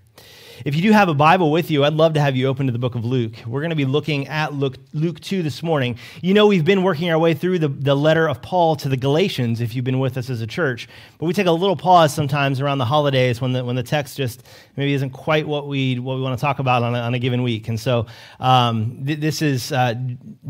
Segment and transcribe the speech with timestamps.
[0.65, 2.73] If you do have a Bible with you, I'd love to have you open to
[2.73, 3.33] the book of Luke.
[3.47, 5.99] We're going to be looking at Luke, Luke 2 this morning.
[6.21, 8.97] You know, we've been working our way through the, the letter of Paul to the
[8.97, 10.89] Galatians, if you've been with us as a church.
[11.19, 14.16] But we take a little pause sometimes around the holidays when the, when the text
[14.16, 14.45] just
[14.77, 17.18] maybe isn't quite what we, what we want to talk about on a, on a
[17.18, 17.66] given week.
[17.68, 18.07] And so
[18.39, 19.95] um, th- this is uh,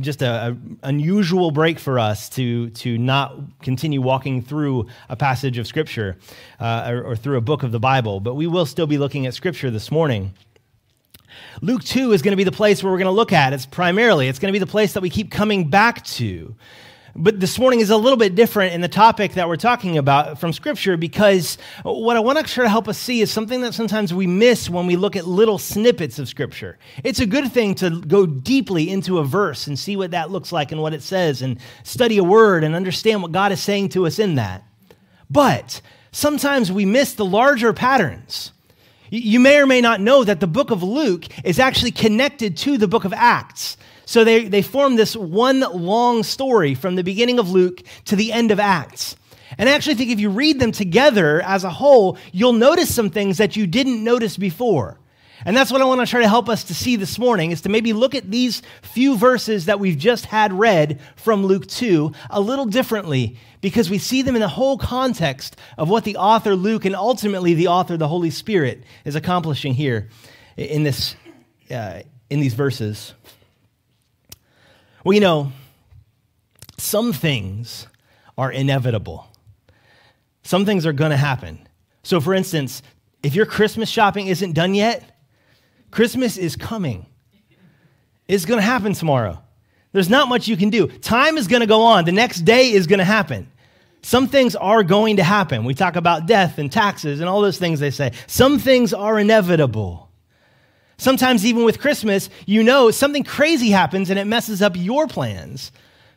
[0.01, 5.67] just an unusual break for us to, to not continue walking through a passage of
[5.67, 6.19] Scripture
[6.61, 8.21] uh, or, or through a book of the Bible.
[8.21, 9.94] But we will still be looking at Scripture this morning.
[11.61, 13.53] Luke 2 is going to be the place where we're going to look at.
[13.53, 16.55] It's primarily, it's going to be the place that we keep coming back to.
[17.17, 20.41] But this morning is a little bit different in the topic that we're talking about
[20.41, 23.73] from Scripture because what I want to try to help us see is something that
[23.73, 26.77] sometimes we miss when we look at little snippets of Scripture.
[27.05, 30.51] It's a good thing to go deeply into a verse and see what that looks
[30.51, 33.91] like and what it says and study a word and understand what God is saying
[33.91, 34.65] to us in that.
[35.31, 38.51] But sometimes we miss the larger patterns.
[39.17, 42.77] You may or may not know that the book of Luke is actually connected to
[42.77, 43.77] the book of Acts.
[44.07, 48.33] So they, they form this one long story from the beginning of Luke to the
[48.33, 49.15] end of Acts.
[49.57, 53.09] And I actually think if you read them together as a whole, you'll notice some
[53.09, 54.99] things that you didn't notice before.
[55.45, 57.63] And that's what I want to try to help us to see this morning is
[57.63, 62.13] to maybe look at these few verses that we've just had read from Luke 2
[62.31, 66.55] a little differently because we see them in the whole context of what the author
[66.55, 70.09] Luke and ultimately the author the Holy Spirit is accomplishing here
[70.57, 71.17] in this
[71.71, 73.15] uh, in these verses.
[75.03, 75.53] Well, you know,
[76.79, 77.87] some things
[78.39, 79.29] are inevitable.
[80.43, 81.67] Some things are going to happen.
[82.03, 82.83] So for instance,
[83.23, 85.14] if your Christmas shopping isn't done yet,
[85.95, 87.07] Christmas is coming.
[88.27, 89.41] It's going to happen tomorrow.
[89.93, 90.89] There's not much you can do.
[90.89, 92.05] Time is going to go on.
[92.05, 93.49] The next day is going to happen.
[94.03, 95.65] Some things are going to happen.
[95.65, 98.11] We talk about death and taxes and all those things they say.
[98.27, 100.11] Some things are inevitable.
[100.97, 105.71] Sometimes, even with Christmas, you know something crazy happens and it messes up your plans.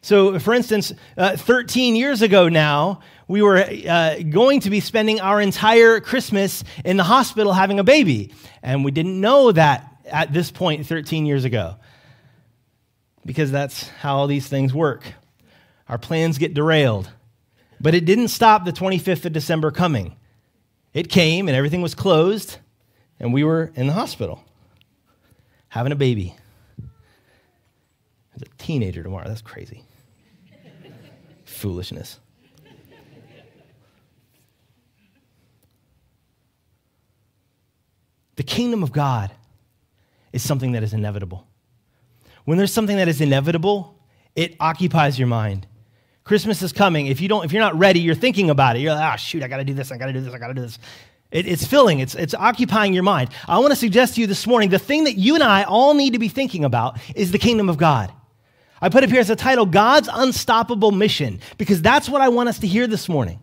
[0.08, 5.20] So, for instance, uh, 13 years ago now, we were uh, going to be spending
[5.20, 8.34] our entire Christmas in the hospital having a baby.
[8.64, 11.76] And we didn't know that at this point 13 years ago
[13.26, 15.04] because that's how all these things work.
[15.90, 17.12] Our plans get derailed.
[17.82, 20.16] But it didn't stop the 25th of December coming.
[20.94, 22.60] It came and everything was closed,
[23.20, 24.42] and we were in the hospital
[25.68, 26.34] having a baby.
[28.38, 29.28] As a teenager tomorrow.
[29.28, 29.84] That's crazy.
[31.58, 32.20] Foolishness.
[38.36, 39.32] The kingdom of God
[40.32, 41.48] is something that is inevitable.
[42.46, 44.00] When there's something that is inevitable,
[44.36, 45.66] it occupies your mind.
[46.24, 47.08] Christmas is coming.
[47.08, 48.80] If you don't, if you're not ready, you're thinking about it.
[48.80, 49.92] You're like, ah, oh, shoot, I got to do this.
[49.92, 50.34] I got to do this.
[50.34, 50.78] I got to do this.
[51.32, 52.00] It, it's filling.
[52.00, 53.32] It's it's occupying your mind.
[53.48, 55.96] I want to suggest to you this morning the thing that you and I all
[55.96, 58.14] need to be thinking about is the kingdom of God.
[58.82, 62.50] I put up here as a title, God's Unstoppable Mission, because that's what I want
[62.50, 63.40] us to hear this morning.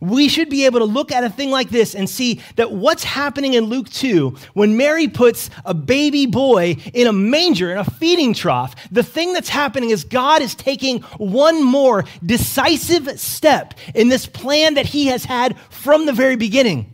[0.00, 3.02] We should be able to look at a thing like this and see that what's
[3.02, 7.84] happening in Luke 2 when Mary puts a baby boy in a manger, in a
[7.84, 14.08] feeding trough, the thing that's happening is God is taking one more decisive step in
[14.08, 16.92] this plan that he has had from the very beginning.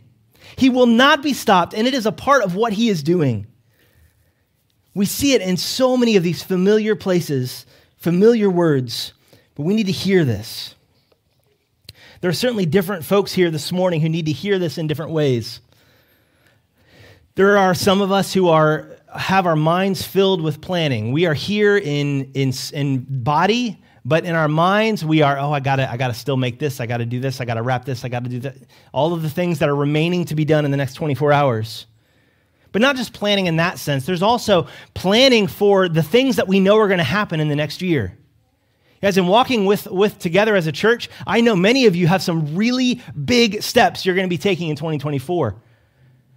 [0.55, 3.47] He will not be stopped, and it is a part of what he is doing.
[4.93, 7.65] We see it in so many of these familiar places,
[7.97, 9.13] familiar words,
[9.55, 10.75] but we need to hear this.
[12.21, 15.11] There are certainly different folks here this morning who need to hear this in different
[15.11, 15.59] ways.
[17.35, 21.11] There are some of us who are have our minds filled with planning.
[21.11, 25.59] We are here in, in, in body, but in our minds, we are, oh, I
[25.59, 28.09] gotta, I gotta still make this, I gotta do this, I gotta wrap this, I
[28.09, 28.55] gotta do that.
[28.91, 31.85] All of the things that are remaining to be done in the next 24 hours.
[32.73, 36.59] But not just planning in that sense, there's also planning for the things that we
[36.59, 38.17] know are gonna happen in the next year.
[39.03, 42.23] Guys, in walking with, with together as a church, I know many of you have
[42.23, 45.57] some really big steps you're going to be taking in 2024.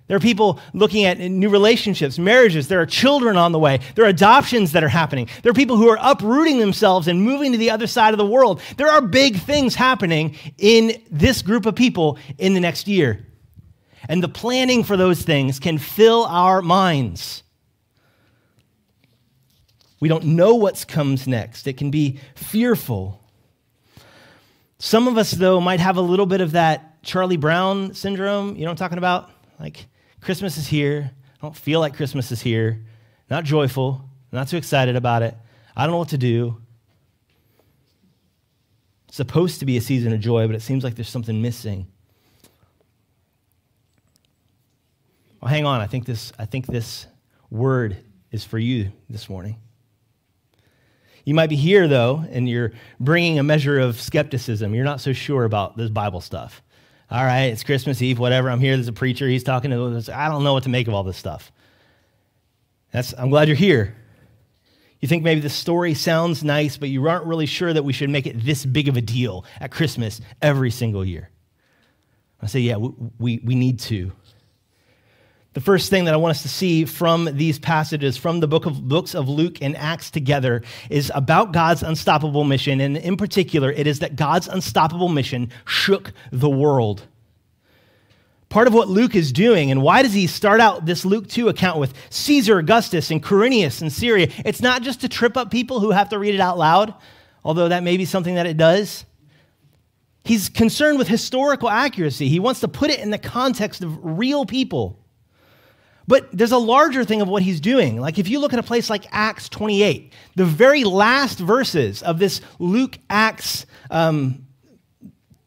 [0.08, 2.66] There are people looking at new relationships, marriages.
[2.66, 3.78] There are children on the way.
[3.94, 5.28] There are adoptions that are happening.
[5.44, 8.26] There are people who are uprooting themselves and moving to the other side of the
[8.26, 8.60] world.
[8.76, 13.24] There are big things happening in this group of people in the next year.
[14.08, 17.42] And the planning for those things can fill our minds.
[19.98, 21.66] We don't know what comes next.
[21.66, 23.22] It can be fearful.
[24.78, 28.56] Some of us, though, might have a little bit of that Charlie Brown syndrome.
[28.56, 29.30] You know what I'm talking about?
[29.58, 29.86] Like,
[30.20, 31.10] Christmas is here.
[31.14, 32.84] I don't feel like Christmas is here.
[33.30, 34.08] Not joyful.
[34.32, 35.34] Not too excited about it.
[35.74, 36.60] I don't know what to do.
[39.08, 41.86] It's supposed to be a season of joy, but it seems like there's something missing.
[45.46, 45.80] Well, hang on.
[45.80, 47.06] I think this, I think this
[47.50, 47.98] word
[48.32, 49.60] is for you this morning.
[51.24, 54.74] You might be here, though, and you're bringing a measure of skepticism.
[54.74, 56.62] You're not so sure about this Bible stuff
[57.10, 58.50] all right, it's Christmas Eve, whatever.
[58.50, 58.74] I'm here.
[58.76, 59.28] There's a preacher.
[59.28, 60.08] He's talking to us.
[60.08, 61.52] I don't know what to make of all this stuff.
[62.92, 63.94] That's, I'm glad you're here.
[65.00, 68.10] You think maybe the story sounds nice, but you aren't really sure that we should
[68.10, 71.30] make it this big of a deal at Christmas every single year.
[72.42, 74.10] I say, yeah, we, we, we need to.
[75.56, 78.66] The first thing that I want us to see from these passages, from the book
[78.66, 80.60] of, books of Luke and Acts together,
[80.90, 82.78] is about God's unstoppable mission.
[82.78, 87.06] And in particular, it is that God's unstoppable mission shook the world.
[88.50, 91.48] Part of what Luke is doing, and why does he start out this Luke 2
[91.48, 94.28] account with Caesar Augustus and Quirinius in Syria?
[94.44, 96.92] It's not just to trip up people who have to read it out loud,
[97.42, 99.06] although that may be something that it does.
[100.22, 102.28] He's concerned with historical accuracy.
[102.28, 105.02] He wants to put it in the context of real people.
[106.08, 108.00] But there's a larger thing of what he's doing.
[108.00, 112.18] Like if you look at a place like Acts 28, the very last verses of
[112.18, 114.46] this Luke Acts um,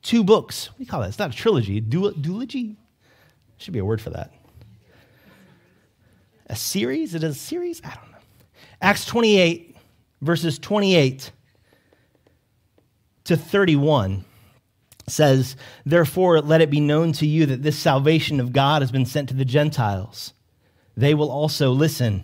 [0.01, 0.69] two books.
[0.69, 1.09] What do you call that?
[1.09, 1.79] It's not a trilogy.
[1.79, 2.75] Du- duology?
[3.57, 4.33] Should be a word for that.
[6.47, 7.13] A series?
[7.13, 7.81] It is a series?
[7.83, 8.17] I don't know.
[8.81, 9.75] Acts 28,
[10.21, 11.31] verses 28
[13.25, 14.25] to 31
[15.07, 15.55] says,
[15.85, 19.29] Therefore, let it be known to you that this salvation of God has been sent
[19.29, 20.33] to the Gentiles
[20.99, 22.23] they will also listen.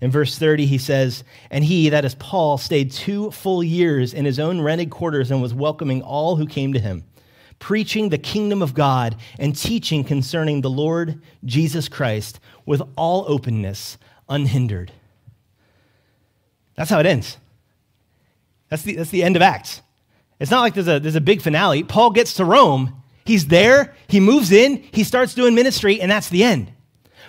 [0.00, 4.24] In verse 30, he says, And he, that is Paul, stayed two full years in
[4.24, 7.04] his own rented quarters and was welcoming all who came to him,
[7.58, 13.98] preaching the kingdom of God and teaching concerning the Lord Jesus Christ with all openness,
[14.28, 14.92] unhindered.
[16.76, 17.38] That's how it ends.
[18.68, 19.80] That's the, that's the end of Acts.
[20.38, 21.82] It's not like there's a, there's a big finale.
[21.82, 26.28] Paul gets to Rome, he's there, he moves in, he starts doing ministry, and that's
[26.28, 26.72] the end.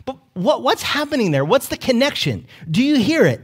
[0.08, 1.44] But what, what's happening there?
[1.44, 2.48] What's the connection?
[2.72, 3.42] Do you hear it?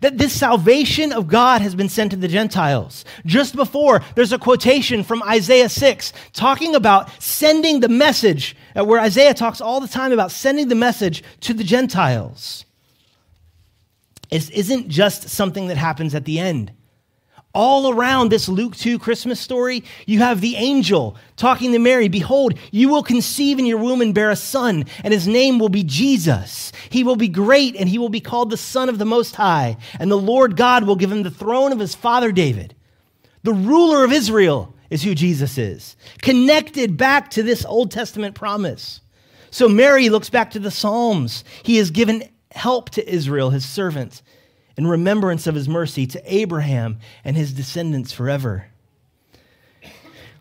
[0.00, 3.04] That this salvation of God has been sent to the Gentiles.
[3.26, 9.00] Just before, there's a quotation from Isaiah 6 talking about sending the message, uh, where
[9.00, 12.64] Isaiah talks all the time about sending the message to the Gentiles.
[14.30, 16.70] It isn't just something that happens at the end
[17.58, 22.56] all around this Luke 2 Christmas story, you have the angel talking to Mary Behold,
[22.70, 25.82] you will conceive in your womb and bear a son, and his name will be
[25.82, 26.70] Jesus.
[26.88, 29.76] He will be great, and he will be called the Son of the Most High,
[29.98, 32.76] and the Lord God will give him the throne of his father David.
[33.42, 39.00] The ruler of Israel is who Jesus is, connected back to this Old Testament promise.
[39.50, 41.42] So Mary looks back to the Psalms.
[41.64, 42.22] He has given
[42.52, 44.22] help to Israel, his servant
[44.78, 48.68] in remembrance of his mercy to Abraham and his descendants forever.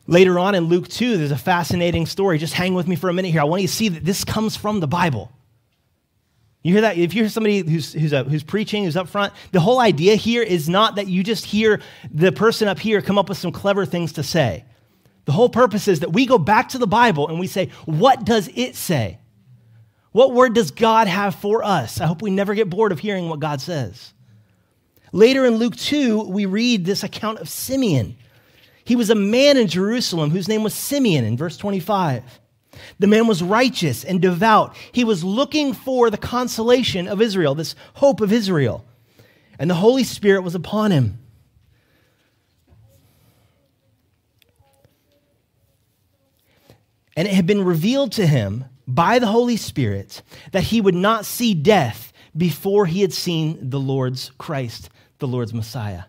[0.05, 2.37] Later on in Luke 2, there's a fascinating story.
[2.37, 3.41] Just hang with me for a minute here.
[3.41, 5.31] I want you to see that this comes from the Bible.
[6.61, 6.97] You hear that?
[6.97, 10.43] If you're somebody who's, who's, uh, who's preaching, who's up front, the whole idea here
[10.43, 13.87] is not that you just hear the person up here come up with some clever
[13.87, 14.65] things to say.
[15.25, 18.23] The whole purpose is that we go back to the Bible and we say, what
[18.23, 19.17] does it say?
[20.11, 21.99] What word does God have for us?
[21.99, 24.13] I hope we never get bored of hearing what God says.
[25.17, 28.15] Later in Luke 2, we read this account of Simeon.
[28.83, 32.39] He was a man in Jerusalem whose name was Simeon in verse 25.
[32.99, 34.77] The man was righteous and devout.
[34.91, 38.85] He was looking for the consolation of Israel, this hope of Israel.
[39.57, 41.17] And the Holy Spirit was upon him.
[47.15, 50.21] And it had been revealed to him by the Holy Spirit
[50.51, 55.53] that he would not see death before he had seen the Lord's Christ the Lord's
[55.53, 56.03] Messiah.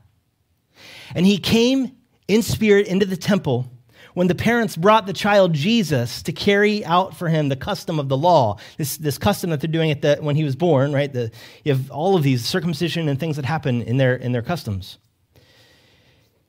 [1.14, 1.96] And he came
[2.26, 3.70] in spirit into the temple
[4.14, 8.08] when the parents brought the child Jesus to carry out for him the custom of
[8.08, 11.12] the law, this, this custom that they're doing at the, when he was born, right?
[11.12, 11.30] The,
[11.64, 14.98] you have all of these circumcision and things that happen in their, in their customs.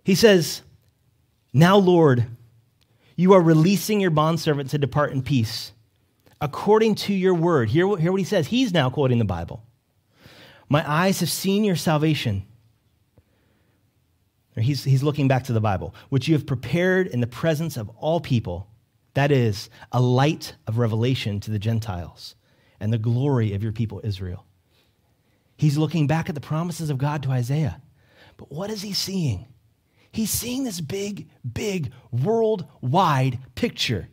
[0.04, 0.64] He says,
[1.54, 2.26] Now, Lord,
[3.16, 5.72] you are releasing your bondservant to depart in peace
[6.42, 7.70] according to your word.
[7.70, 8.48] Hear, hear what he says.
[8.48, 9.64] He's now quoting the Bible.
[10.70, 12.46] My eyes have seen your salvation.
[14.64, 17.90] He's, he's looking back to the Bible, which you have prepared in the presence of
[17.98, 18.68] all people.
[19.14, 22.36] That is a light of revelation to the Gentiles
[22.80, 24.46] and the glory of your people, Israel.
[25.58, 27.82] He's looking back at the promises of God to Isaiah.
[28.38, 29.48] But what is he seeing?
[30.12, 34.08] He's seeing this big, big worldwide picture.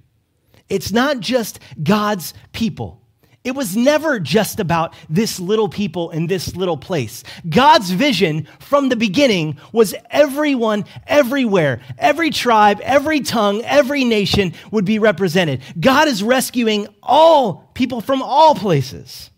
[0.68, 3.05] It's not just God's people.
[3.46, 7.22] It was never just about this little people in this little place.
[7.48, 14.84] God's vision from the beginning was everyone, everywhere, every tribe, every tongue, every nation would
[14.84, 15.62] be represented.
[15.78, 19.30] God is rescuing all people from all places.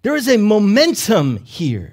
[0.00, 1.91] There is a momentum here.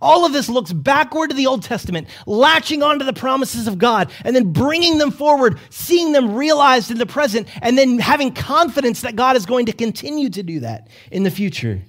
[0.00, 4.10] All of this looks backward to the Old Testament, latching onto the promises of God,
[4.24, 9.02] and then bringing them forward, seeing them realized in the present, and then having confidence
[9.02, 11.82] that God is going to continue to do that in the future.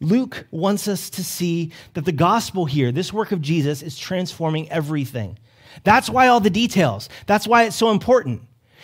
[0.00, 4.68] Luke wants us to see that the gospel here, this work of Jesus, is transforming
[4.70, 5.38] everything.
[5.84, 8.42] That's why all the details, that's why it's so important.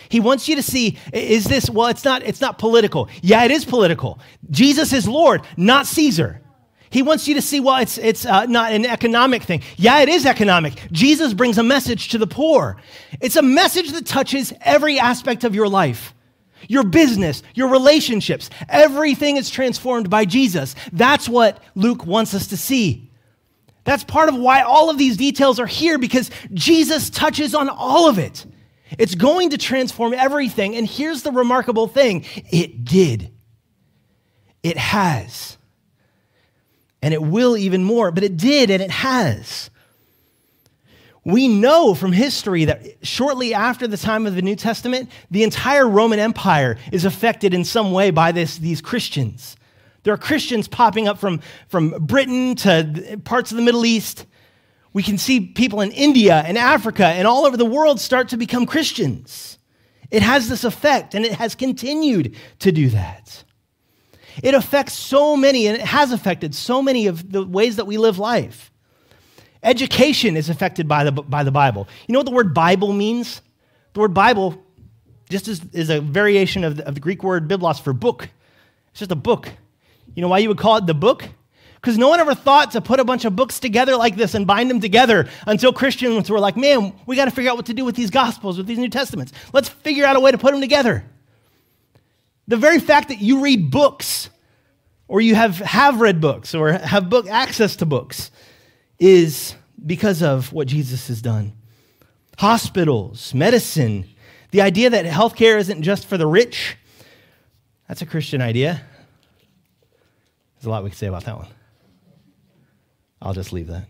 [0.09, 3.09] He wants you to see is this well it's not it's not political.
[3.23, 4.21] Yeah, it is political.
[4.51, 6.43] Jesus is Lord, not Caesar.
[6.91, 9.63] He wants you to see well it's it's uh, not an economic thing.
[9.77, 10.89] Yeah, it is economic.
[10.93, 12.77] Jesus brings a message to the poor.
[13.21, 16.15] It's a message that touches every aspect of your life.
[16.67, 20.75] Your business, your relationships, everything is transformed by Jesus.
[20.93, 23.09] That's what Luke wants us to see.
[23.85, 28.09] That's part of why all of these details are here because Jesus touches on all
[28.09, 28.45] of it.
[28.97, 30.77] It's going to transform everything.
[30.77, 33.33] And here's the remarkable thing it did.
[34.63, 35.59] It has.
[37.03, 39.71] And it will even more, but it did and it has.
[41.25, 45.87] We know from history that shortly after the time of the New Testament, the entire
[45.87, 49.57] Roman Empire is affected in some way by this, these Christians.
[50.05, 54.25] There are Christians popping up from, from Britain to parts of the Middle East
[54.99, 58.37] we can see people in India and Africa and all over the world start to
[58.37, 59.57] become Christians.
[60.11, 63.45] It has this effect, and it has continued to do that.
[64.43, 67.97] It affects so many, and it has affected so many of the ways that we
[67.97, 68.73] live life.
[69.63, 71.87] Education is affected by the, by the Bible.
[72.09, 73.41] You know what the word Bible means?
[73.93, 74.61] The word Bible
[75.31, 78.29] just is, is a variation of the, of the Greek word biblos for book.
[78.91, 79.49] It's just a book.
[80.17, 81.29] You know why you would call it the book?
[81.81, 84.47] Because no one ever thought to put a bunch of books together like this and
[84.47, 87.75] bind them together until Christians were like, man, we got to figure out what to
[87.75, 89.33] do with these Gospels, with these New Testaments.
[89.53, 91.05] Let's figure out a way to put them together.
[92.49, 94.29] The very fact that you read books,
[95.07, 98.31] or you have, have read books, or have book access to books,
[98.99, 99.55] is
[99.87, 101.53] because of what Jesus has done.
[102.39, 104.05] Hospitals, medicine,
[104.51, 106.77] the idea that healthcare isn't just for the rich,
[107.87, 108.83] that's a Christian idea.
[110.57, 111.47] There's a lot we could say about that one.
[113.21, 113.87] I'll just leave that.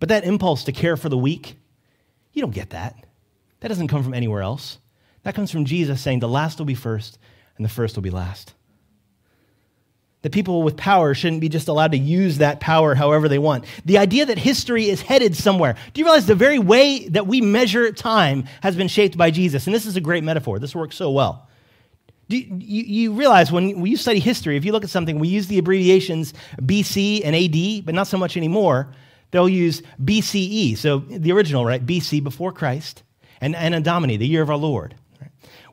[0.00, 1.56] But that impulse to care for the weak,
[2.32, 2.94] you don't get that.
[3.60, 4.78] That doesn't come from anywhere else.
[5.22, 7.18] That comes from Jesus saying the last will be first
[7.56, 8.52] and the first will be last.
[10.24, 13.66] The people with power shouldn't be just allowed to use that power however they want.
[13.84, 15.76] The idea that history is headed somewhere.
[15.92, 19.66] Do you realize the very way that we measure time has been shaped by Jesus?
[19.66, 20.58] And this is a great metaphor.
[20.58, 21.46] This works so well.
[22.28, 22.46] Do you,
[22.84, 26.32] you, realize when, you study history, if you look at something, we use the abbreviations
[26.62, 28.88] BC and AD, but not so much anymore.
[29.30, 31.84] They'll use BCE, so the original, right?
[31.84, 33.02] BC, before Christ,
[33.40, 34.94] and Anno Domini, the year of our Lord.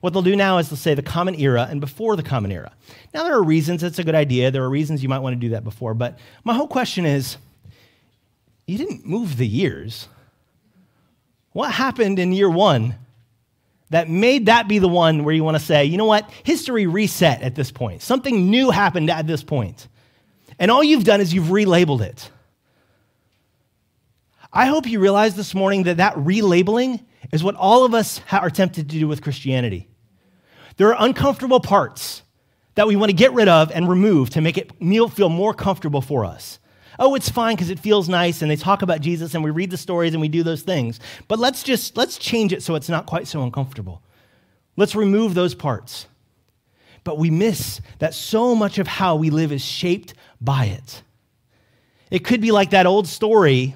[0.02, 2.74] What they'll do now is they'll say the common era and before the common era.
[3.14, 4.50] Now, there are reasons it's a good idea.
[4.50, 7.38] There are reasons you might want to do that before, but my whole question is
[8.66, 10.08] you didn't move the years.
[11.54, 12.96] What happened in year one
[13.92, 16.88] that made that be the one where you want to say, you know what, history
[16.88, 18.02] reset at this point.
[18.02, 19.88] Something new happened at this point.
[20.58, 22.32] And all you've done is you've relabeled it.
[24.54, 28.50] I hope you realize this morning that that relabeling is what all of us are
[28.50, 29.90] tempted to do with Christianity.
[30.78, 32.24] There are uncomfortable parts
[32.76, 36.02] that we want to get rid of and remove to make it feel more comfortable
[36.02, 36.60] for us
[37.02, 39.72] oh, it's fine because it feels nice, and they talk about Jesus, and we read
[39.72, 41.00] the stories, and we do those things.
[41.28, 44.02] But let's just let's change it so it's not quite so uncomfortable.
[44.78, 46.08] Let's remove those parts.
[47.04, 51.02] But we miss that so much of how we live is shaped by it.
[52.12, 53.74] It could be like that old story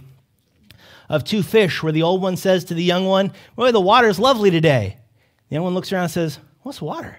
[1.10, 4.20] of two fish where the old one says to the young one, Boy, the water's
[4.20, 4.98] lovely today.
[5.50, 7.18] The young one looks around and says, What's water?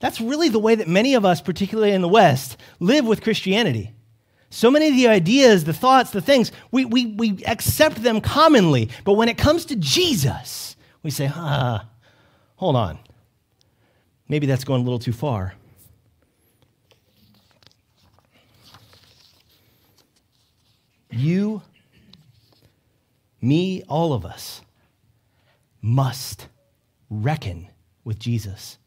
[0.00, 3.95] That's really the way that many of us, particularly in the West, live with Christianity.
[4.48, 8.88] So many of the ideas, the thoughts, the things, we, we, we accept them commonly.
[9.04, 10.76] But when it comes to Jesus,
[11.06, 11.86] We say, ah,
[12.56, 12.98] hold on.
[14.28, 15.54] Maybe that's going a little too far.
[21.12, 21.62] You,
[23.40, 24.62] me, all of us
[25.80, 26.48] must
[27.08, 27.68] reckon
[28.02, 28.78] with Jesus.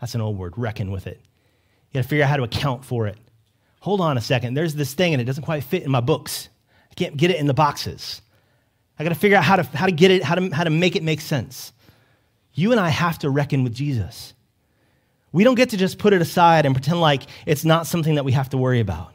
[0.00, 1.20] That's an old word, reckon with it.
[1.92, 3.16] You got to figure out how to account for it.
[3.84, 4.54] Hold on a second.
[4.54, 6.48] There's this thing and it doesn't quite fit in my books.
[6.90, 8.22] I can't get it in the boxes.
[8.98, 10.70] I got to figure out how to, how to get it, how to, how to
[10.70, 11.70] make it make sense.
[12.54, 14.32] You and I have to reckon with Jesus.
[15.32, 18.24] We don't get to just put it aside and pretend like it's not something that
[18.24, 19.12] we have to worry about.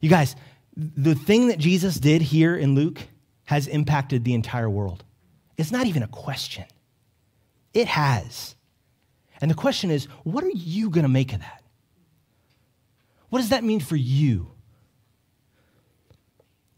[0.00, 0.34] You guys,
[0.76, 3.00] the thing that Jesus did here in Luke
[3.44, 5.04] has impacted the entire world.
[5.56, 6.64] It's not even a question,
[7.72, 8.56] it has.
[9.40, 11.57] And the question is, what are you going to make of that?
[13.30, 14.52] What does that mean for you?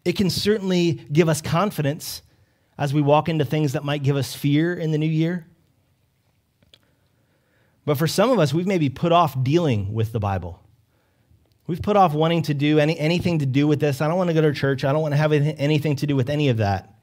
[0.05, 2.23] It can certainly give us confidence
[2.79, 5.47] as we walk into things that might give us fear in the new year.
[7.85, 10.63] But for some of us, we've maybe put off dealing with the Bible.
[11.67, 14.01] We've put off wanting to do any, anything to do with this.
[14.01, 14.85] I don't want to go to church.
[14.85, 16.95] I don't want to have anything to do with any of that.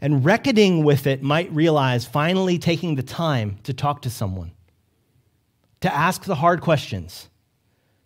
[0.00, 4.52] And reckoning with it might realize finally taking the time to talk to someone,
[5.82, 7.28] to ask the hard questions,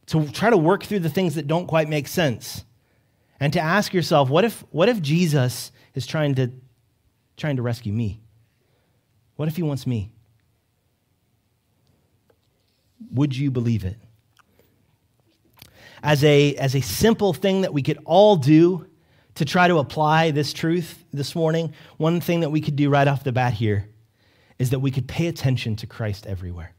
[0.06, 2.64] to try to work through the things that don't quite make sense,
[3.38, 6.50] and to ask yourself, what if, what if Jesus is trying to,
[7.36, 8.20] trying to rescue me?
[9.36, 10.10] What if he wants me?
[13.12, 13.98] Would you believe it?
[16.02, 18.86] As a, as a simple thing that we could all do
[19.34, 23.06] to try to apply this truth this morning, one thing that we could do right
[23.06, 23.90] off the bat here
[24.58, 26.72] is that we could pay attention to Christ everywhere.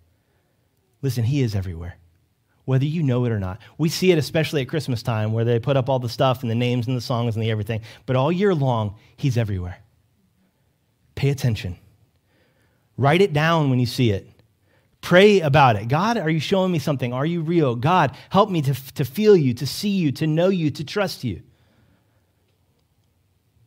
[1.02, 1.98] Listen, He is everywhere,
[2.66, 3.60] whether you know it or not.
[3.78, 6.50] We see it especially at Christmas time where they put up all the stuff and
[6.50, 9.80] the names and the songs and the everything, but all year long, He's everywhere.
[11.16, 11.78] Pay attention.
[12.98, 14.28] Write it down when you see it.
[15.02, 15.88] Pray about it.
[15.88, 17.14] God, are you showing me something?
[17.14, 17.76] Are you real?
[17.76, 21.24] God, help me to, to feel you, to see you, to know you, to trust
[21.24, 21.42] you.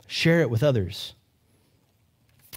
[0.07, 1.15] Share it with others.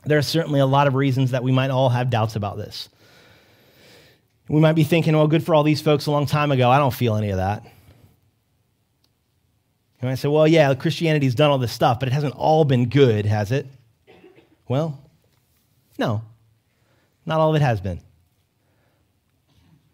[0.05, 2.89] There are certainly a lot of reasons that we might all have doubts about this.
[4.49, 6.69] We might be thinking, well, good for all these folks a long time ago.
[6.69, 7.63] I don't feel any of that.
[10.01, 12.89] You might say, well, yeah, Christianity's done all this stuff, but it hasn't all been
[12.89, 13.65] good, has it?
[14.67, 14.99] Well,
[15.97, 16.23] no,
[17.25, 18.01] not all of it has been.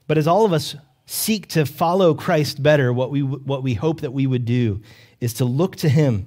[0.08, 4.02] But as all of us seek to follow Christ better, what we, what we hope
[4.02, 4.82] that we would do
[5.20, 6.26] is to look to Him.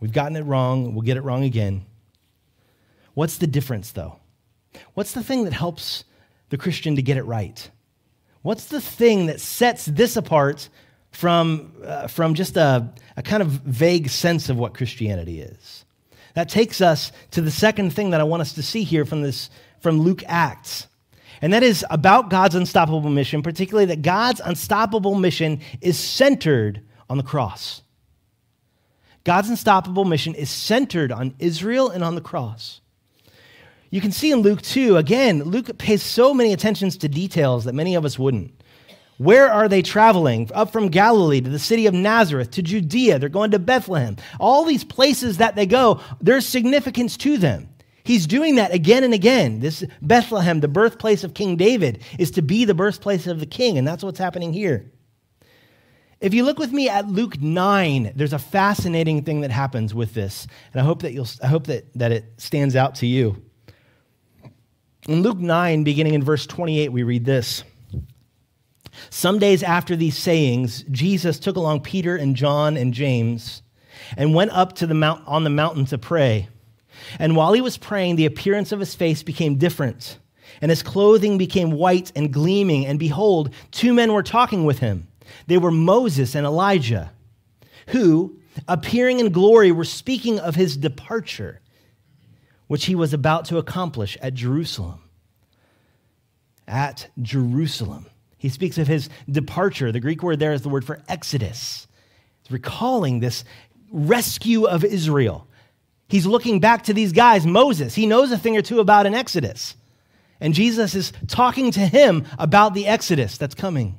[0.00, 1.84] We've gotten it wrong, we'll get it wrong again.
[3.14, 4.20] What's the difference, though?
[4.94, 6.04] What's the thing that helps
[6.50, 7.70] the Christian to get it right?
[8.42, 10.68] What's the thing that sets this apart
[11.10, 15.84] from, uh, from just a, a kind of vague sense of what Christianity is?
[16.34, 19.22] That takes us to the second thing that I want us to see here from
[19.22, 20.86] this from Luke Acts.
[21.40, 27.16] And that is about God's unstoppable mission, particularly that God's unstoppable mission is centered on
[27.16, 27.82] the cross.
[29.28, 32.80] God's unstoppable mission is centered on Israel and on the cross.
[33.90, 37.74] You can see in Luke 2, again, Luke pays so many attentions to details that
[37.74, 38.58] many of us wouldn't.
[39.18, 40.50] Where are they traveling?
[40.54, 43.18] Up from Galilee to the city of Nazareth to Judea.
[43.18, 44.16] They're going to Bethlehem.
[44.40, 47.68] All these places that they go, there's significance to them.
[48.04, 49.60] He's doing that again and again.
[49.60, 53.76] This Bethlehem, the birthplace of King David, is to be the birthplace of the king,
[53.76, 54.90] and that's what's happening here.
[56.20, 60.14] If you look with me at Luke 9, there's a fascinating thing that happens with
[60.14, 63.40] this, and I hope that, you'll, I hope that, that it stands out to you.
[65.06, 67.62] In Luke 9, beginning in verse 28, we read this.
[69.10, 73.62] Some days after these sayings, Jesus took along Peter and John and James
[74.16, 76.48] and went up to the mount, on the mountain to pray.
[77.18, 80.18] And while he was praying, the appearance of his face became different,
[80.60, 82.86] and his clothing became white and gleaming.
[82.86, 85.07] And behold, two men were talking with him.
[85.46, 87.12] They were Moses and Elijah,
[87.88, 91.60] who, appearing in glory, were speaking of his departure,
[92.66, 95.00] which he was about to accomplish at Jerusalem.
[96.66, 98.06] At Jerusalem.
[98.36, 99.90] He speaks of his departure.
[99.90, 101.86] The Greek word there is the word for exodus.
[102.42, 103.44] It's recalling this
[103.90, 105.46] rescue of Israel.
[106.08, 107.94] He's looking back to these guys, Moses.
[107.94, 109.74] He knows a thing or two about an exodus.
[110.40, 113.96] And Jesus is talking to him about the exodus that's coming.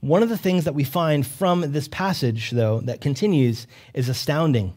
[0.00, 4.74] One of the things that we find from this passage, though, that continues is astounding.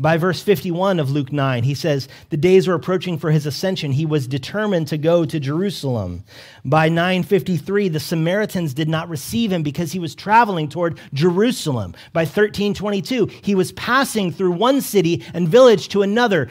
[0.00, 3.90] By verse 51 of Luke 9, he says, The days were approaching for his ascension.
[3.90, 6.22] He was determined to go to Jerusalem.
[6.64, 11.96] By 953, the Samaritans did not receive him because he was traveling toward Jerusalem.
[12.12, 16.48] By 1322, he was passing through one city and village to another,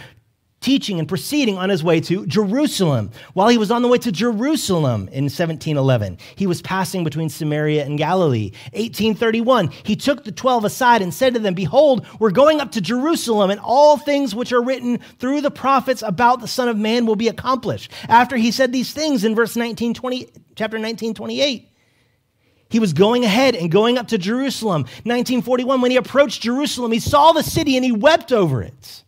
[0.60, 3.12] teaching and proceeding on his way to Jerusalem.
[3.34, 7.86] While he was on the way to Jerusalem in 1711, he was passing between Samaria
[7.86, 8.52] and Galilee.
[8.74, 12.82] 1831, he took the 12 aside and said to them, Behold, we're going up to
[12.82, 17.06] Jerusalem, and all things which are written through the prophets about the Son of Man
[17.06, 17.92] will be accomplished.
[18.10, 21.70] After he said these things in verse 19, 20, chapter 19, 28,
[22.70, 24.82] he was going ahead and going up to Jerusalem.
[25.04, 29.04] 1941, when he approached Jerusalem, he saw the city and he wept over it.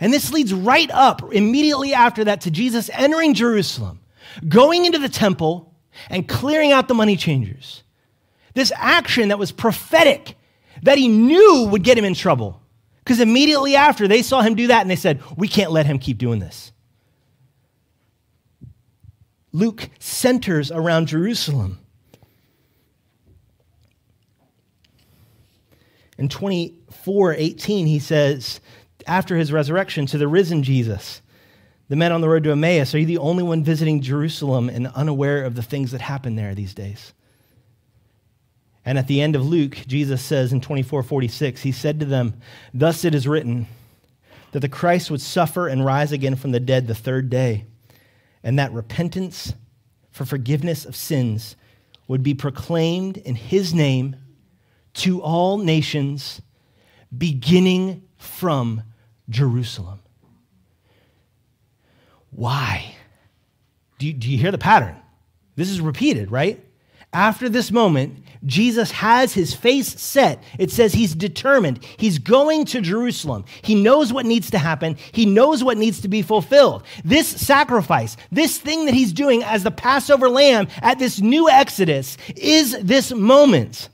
[0.00, 4.00] And this leads right up immediately after that to Jesus entering Jerusalem,
[4.48, 5.74] going into the temple,
[6.08, 7.82] and clearing out the money changers.
[8.54, 10.36] This action that was prophetic,
[10.82, 12.62] that he knew would get him in trouble.
[13.02, 15.98] Because immediately after, they saw him do that and they said, We can't let him
[15.98, 16.72] keep doing this.
[19.52, 21.78] Luke centers around Jerusalem.
[26.18, 28.60] In 24 18, he says,
[29.08, 31.22] after his resurrection to the risen Jesus.
[31.88, 34.88] The men on the road to Emmaus, are you the only one visiting Jerusalem and
[34.88, 37.14] unaware of the things that happen there these days?
[38.84, 42.34] And at the end of Luke, Jesus says in 24:46, he said to them,
[42.72, 43.66] "Thus it is written
[44.52, 47.66] that the Christ would suffer and rise again from the dead the third day,
[48.42, 49.54] and that repentance
[50.10, 51.56] for forgiveness of sins
[52.06, 54.16] would be proclaimed in his name
[54.94, 56.40] to all nations,
[57.16, 58.82] beginning from
[59.28, 60.00] Jerusalem.
[62.30, 62.94] Why?
[63.98, 64.96] Do you, do you hear the pattern?
[65.56, 66.64] This is repeated, right?
[67.12, 70.42] After this moment, Jesus has his face set.
[70.58, 71.82] It says he's determined.
[71.96, 73.44] He's going to Jerusalem.
[73.62, 74.96] He knows what needs to happen.
[75.12, 76.84] He knows what needs to be fulfilled.
[77.04, 82.18] This sacrifice, this thing that he's doing as the Passover lamb at this new Exodus,
[82.36, 83.88] is this moment.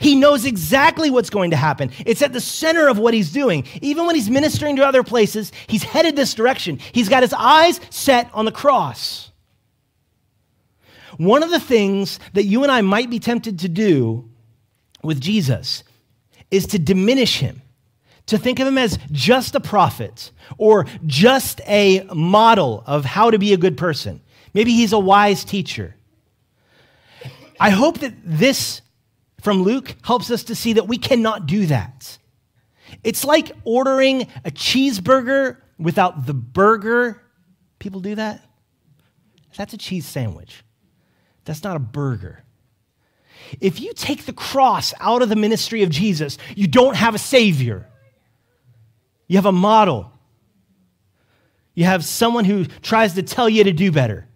[0.00, 1.90] He knows exactly what's going to happen.
[2.06, 3.66] It's at the center of what he's doing.
[3.82, 6.78] Even when he's ministering to other places, he's headed this direction.
[6.92, 9.30] He's got his eyes set on the cross.
[11.16, 14.28] One of the things that you and I might be tempted to do
[15.02, 15.84] with Jesus
[16.50, 17.62] is to diminish him,
[18.26, 23.38] to think of him as just a prophet or just a model of how to
[23.38, 24.20] be a good person.
[24.54, 25.94] Maybe he's a wise teacher.
[27.60, 28.80] I hope that this
[29.44, 32.16] from Luke helps us to see that we cannot do that.
[33.04, 37.20] It's like ordering a cheeseburger without the burger.
[37.78, 38.42] People do that?
[39.54, 40.64] That's a cheese sandwich.
[41.44, 42.42] That's not a burger.
[43.60, 47.18] If you take the cross out of the ministry of Jesus, you don't have a
[47.18, 47.86] savior.
[49.26, 50.10] You have a model.
[51.74, 54.26] You have someone who tries to tell you to do better.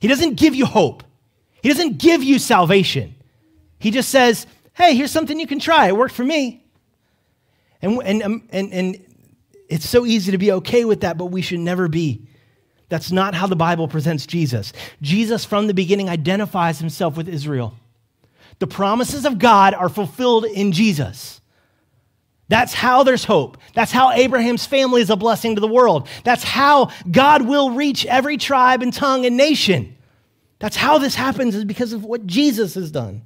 [0.00, 1.04] He doesn't give you hope,
[1.62, 3.15] He doesn't give you salvation.
[3.78, 5.88] He just says, hey, here's something you can try.
[5.88, 6.64] It worked for me.
[7.82, 9.04] And, and, um, and, and
[9.68, 12.26] it's so easy to be okay with that, but we should never be.
[12.88, 14.72] That's not how the Bible presents Jesus.
[15.02, 17.74] Jesus, from the beginning, identifies himself with Israel.
[18.58, 21.40] The promises of God are fulfilled in Jesus.
[22.48, 23.58] That's how there's hope.
[23.74, 26.08] That's how Abraham's family is a blessing to the world.
[26.22, 29.96] That's how God will reach every tribe and tongue and nation.
[30.60, 33.22] That's how this happens, is because of what Jesus has done.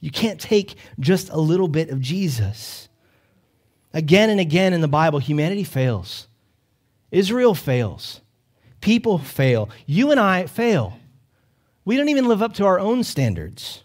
[0.00, 2.88] You can't take just a little bit of Jesus.
[3.92, 6.28] Again and again in the Bible, humanity fails.
[7.10, 8.20] Israel fails.
[8.80, 9.70] People fail.
[9.86, 10.98] You and I fail.
[11.84, 13.82] We don't even live up to our own standards.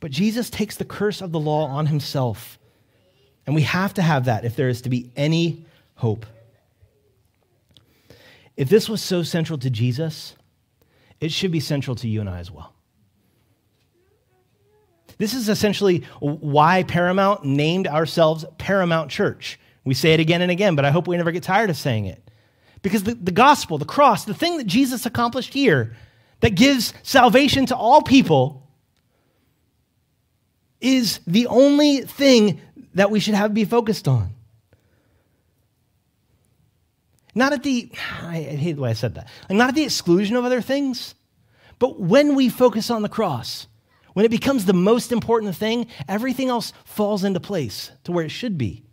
[0.00, 2.58] But Jesus takes the curse of the law on himself.
[3.46, 6.26] And we have to have that if there is to be any hope.
[8.56, 10.34] If this was so central to Jesus,
[11.20, 12.74] it should be central to you and I as well.
[15.22, 19.56] This is essentially why Paramount named ourselves Paramount Church.
[19.84, 22.06] We say it again and again, but I hope we never get tired of saying
[22.06, 22.28] it.
[22.82, 25.94] Because the, the gospel, the cross, the thing that Jesus accomplished here
[26.40, 28.68] that gives salvation to all people
[30.80, 32.60] is the only thing
[32.94, 34.34] that we should have be focused on.
[37.32, 40.44] Not at the, I hate the way I said that, not at the exclusion of
[40.44, 41.14] other things,
[41.78, 43.68] but when we focus on the cross,
[44.14, 48.30] when it becomes the most important thing, everything else falls into place to where it
[48.30, 48.84] should be.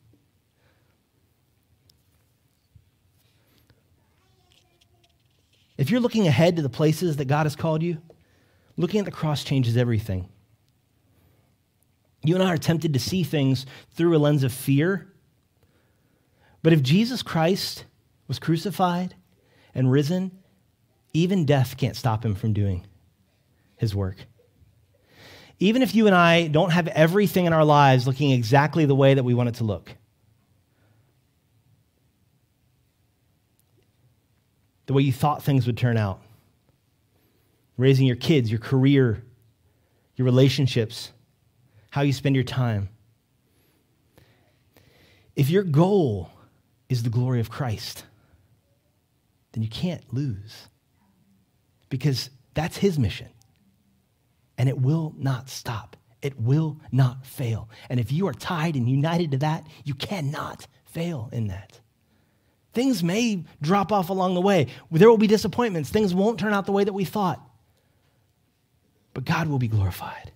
[5.78, 8.02] If you're looking ahead to the places that God has called you,
[8.76, 10.28] looking at the cross changes everything.
[12.24, 15.14] You and I are tempted to see things through a lens of fear.
[16.62, 17.86] But if Jesus Christ
[18.28, 19.16] was crucified
[19.74, 20.32] and risen,
[21.14, 22.86] even death can't stop him from doing
[23.78, 24.26] his work.
[25.60, 29.14] Even if you and I don't have everything in our lives looking exactly the way
[29.14, 29.92] that we want it to look,
[34.86, 36.22] the way you thought things would turn out,
[37.78, 39.24] raising your kids, your career,
[40.16, 41.12] your relationships,
[41.92, 42.90] how you spend your time.
[45.36, 46.32] If your goal
[46.88, 48.04] is the glory of Christ,
[49.52, 50.68] then you can't lose
[51.90, 53.28] because that's his mission.
[54.60, 55.98] And it will not stop.
[56.22, 57.70] It will not fail.
[57.90, 61.80] And if you are tied and united to that, you cannot fail in that.
[62.74, 64.68] Things may drop off along the way.
[64.92, 65.90] There will be disappointments.
[65.90, 67.42] Things won't turn out the way that we thought.
[69.14, 70.32] But God will be glorified.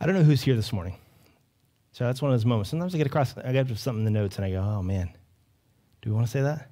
[0.00, 0.96] I don't know who's here this morning.
[1.92, 2.70] So that's one of those moments.
[2.70, 5.10] Sometimes I get across, I get something in the notes and I go, oh man,
[6.00, 6.70] do we want to say that?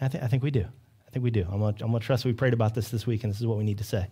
[0.00, 0.64] I, th- I think we do.
[1.06, 1.46] I think we do.
[1.50, 3.64] I'm going to trust we prayed about this this week and this is what we
[3.64, 4.06] need to say.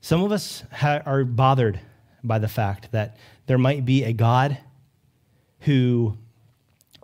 [0.00, 1.80] Some of us ha- are bothered
[2.22, 4.58] by the fact that there might be a God
[5.60, 6.16] who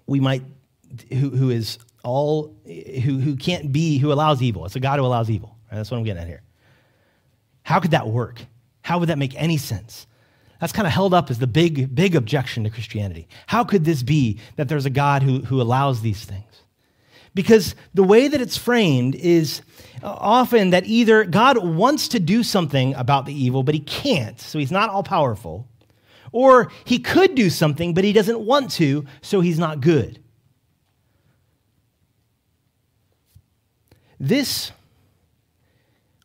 [0.07, 0.43] we might,
[1.09, 4.67] who, who is all, who, who can't be, who allows evil.
[4.67, 5.54] It's a God who allows evil.
[5.75, 5.81] Right?
[5.81, 6.43] That's what I'm getting at here.
[7.65, 8.41] How could that work?
[8.83, 10.07] How would that make any sense?
[10.61, 13.27] That's kind of held up as the big, big objection to Christianity.
[13.49, 16.63] How could this be that there's a God who, who allows these things?
[17.35, 19.63] Because the way that it's framed is
[20.01, 24.39] uh, often that either God wants to do something about the evil, but he can't,
[24.39, 25.67] so he's not all powerful,
[26.31, 30.23] or he could do something, but he doesn't want to, so he's not good.
[34.21, 34.71] This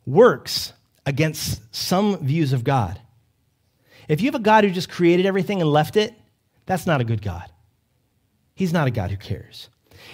[0.10, 0.74] works
[1.06, 3.00] against some views of God.
[4.08, 6.14] If you have a God who just created everything and left it,
[6.66, 7.50] that's not a good God.
[8.56, 9.70] He's not a God who cares.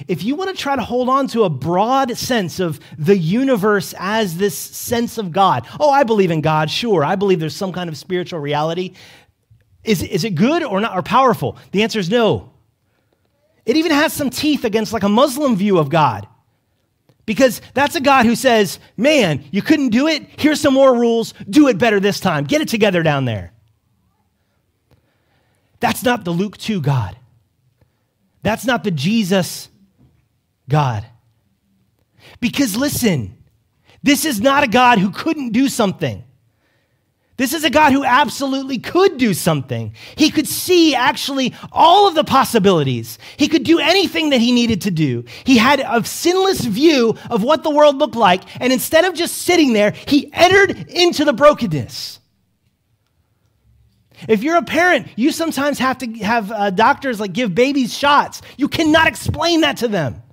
[0.08, 3.94] If you want to try to hold on to a broad sense of the universe
[3.98, 7.72] as this sense of God, oh, I believe in God, sure, I believe there's some
[7.72, 8.94] kind of spiritual reality.
[9.84, 11.58] Is, is it good or not or powerful?
[11.72, 12.52] The answer is no.
[13.66, 16.28] It even has some teeth against like a Muslim view of God.
[17.26, 20.28] Because that's a God who says, man, you couldn't do it.
[20.40, 21.34] Here's some more rules.
[21.50, 22.44] Do it better this time.
[22.44, 23.52] Get it together down there.
[25.80, 27.18] That's not the Luke 2 God.
[28.44, 29.70] That's not the Jesus
[30.70, 31.06] God.
[32.40, 33.38] Because listen,
[34.04, 36.24] this is not a God who couldn't do something.
[37.38, 39.94] This is a God who absolutely could do something.
[40.16, 43.20] He could see actually all of the possibilities.
[43.36, 45.26] He could do anything that he needed to do.
[45.44, 49.40] He had a sinless view of what the world looked like, and instead of just
[49.40, 52.20] sitting there, he entered into the brokenness.
[54.30, 58.42] If you're a parent, you sometimes have to have uh, doctors like give babies shots.
[58.56, 60.24] You cannot explain that to them.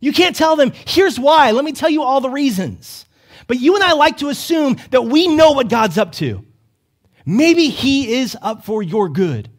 [0.00, 1.50] You can't tell them, here's why.
[1.50, 3.04] Let me tell you all the reasons.
[3.50, 6.44] But you and I like to assume that we know what God's up to.
[7.26, 9.50] Maybe He is up for your good.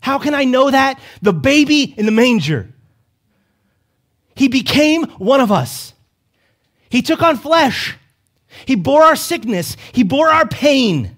[0.00, 1.00] How can I know that?
[1.22, 2.74] The baby in the manger.
[4.34, 5.94] He became one of us.
[6.90, 7.96] He took on flesh.
[8.66, 9.78] He bore our sickness.
[9.92, 11.16] He bore our pain.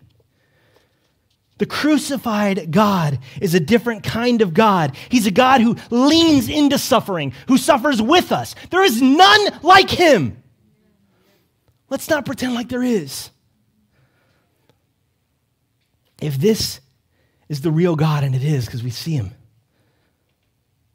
[1.57, 4.95] The crucified God is a different kind of God.
[5.09, 8.55] He's a God who leans into suffering, who suffers with us.
[8.71, 10.45] There is none like him.
[11.91, 13.31] Let's not pretend like there is.
[16.21, 16.81] If this
[17.49, 19.31] is the real God, and it is because we see him,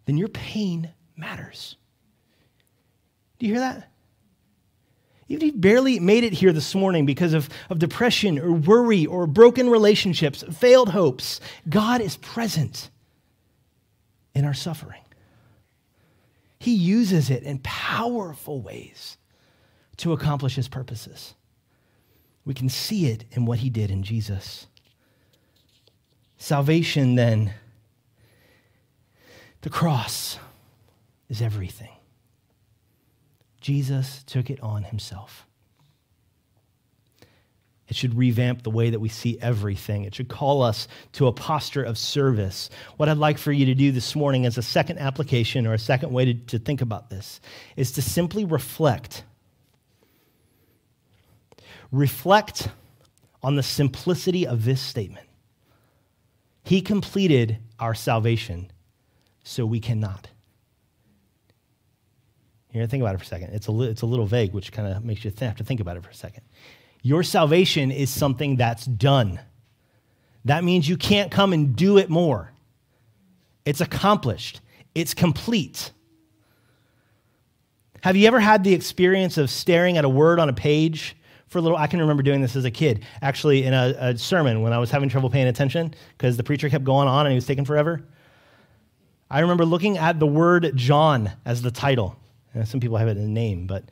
[0.06, 1.78] then your pain matters.
[3.40, 3.90] Do you hear that?
[5.30, 9.06] Even if you barely made it here this morning because of, of depression or worry
[9.06, 12.92] or broken relationships, failed hopes, God is present
[14.36, 15.02] in our suffering.
[16.60, 19.18] He uses it in powerful ways
[19.98, 21.36] to accomplish his purposes.
[22.46, 24.68] We can see it in what he did in Jesus.
[26.38, 27.54] Salvation, then,
[29.62, 30.38] the cross
[31.30, 31.92] is everything.
[33.62, 35.48] Jesus took it on himself.
[37.88, 40.04] It should revamp the way that we see everything.
[40.04, 42.70] It should call us to a posture of service.
[42.98, 45.80] What I'd like for you to do this morning as a second application or a
[45.80, 47.40] second way to, to think about this
[47.76, 49.24] is to simply reflect.
[51.94, 52.68] Reflect
[53.44, 55.28] on the simplicity of this statement.
[56.64, 58.72] He completed our salvation,
[59.44, 60.28] so we cannot.
[62.70, 63.54] Here, think about it for a second.
[63.54, 65.64] It's a, li- it's a little vague, which kind of makes you th- have to
[65.64, 66.44] think about it for a second.
[67.04, 69.40] Your salvation is something that's done.
[70.46, 72.52] That means you can't come and do it more.
[73.66, 74.62] It's accomplished,
[74.96, 75.92] it's complete.
[78.02, 81.16] Have you ever had the experience of staring at a word on a page
[81.54, 81.78] for a little?
[81.78, 84.80] I can remember doing this as a kid, actually, in a, a sermon when I
[84.80, 87.64] was having trouble paying attention because the preacher kept going on and he was taking
[87.64, 88.04] forever.
[89.32, 92.18] I remember looking at the word John as the title.
[92.54, 93.86] And some people have it in a name, but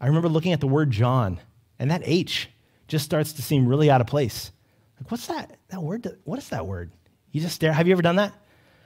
[0.00, 1.40] I remember looking at the word John
[1.78, 2.48] and that H
[2.86, 4.52] just starts to seem really out of place.
[5.00, 5.56] Like, what's that?
[5.70, 6.06] That word?
[6.24, 6.92] What is that word?
[7.32, 7.72] You just stare.
[7.72, 8.32] Have you ever done that?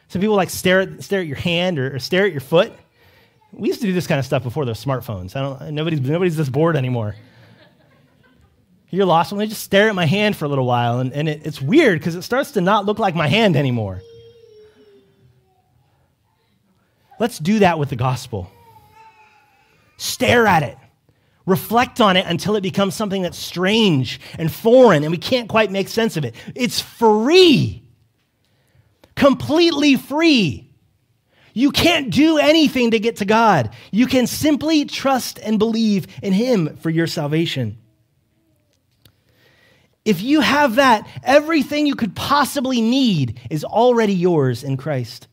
[0.08, 2.72] Some people like stare at, stare at your hand or, or stare at your foot.
[3.52, 5.36] We used to do this kind of stuff before those smartphones.
[5.36, 7.16] I don't, nobody's, nobody's this bored anymore.
[8.90, 9.32] You're lost.
[9.32, 11.00] Let me just stare at my hand for a little while.
[11.00, 14.02] And, and it, it's weird because it starts to not look like my hand anymore.
[17.20, 18.50] Let's do that with the gospel.
[19.96, 20.78] Stare at it
[21.48, 25.70] reflect on it until it becomes something that's strange and foreign and we can't quite
[25.70, 26.34] make sense of it.
[26.54, 27.82] It's free,
[29.16, 30.66] completely free.
[31.54, 33.74] You can't do anything to get to God.
[33.90, 37.78] You can simply trust and believe in Him for your salvation.
[40.08, 45.28] If you have that, everything you could possibly need is already yours in Christ.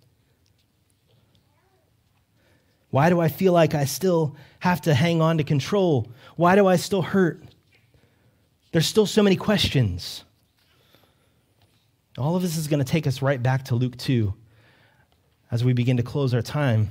[2.90, 6.12] Why do I feel like I still have to hang on to control?
[6.36, 7.42] Why do I still hurt?
[8.74, 10.26] There's still so many questions.
[12.18, 14.34] All of this is going to take us right back to Luke 2
[15.52, 16.90] as we begin to close our time.